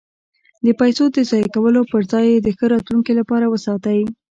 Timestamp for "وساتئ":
3.53-3.99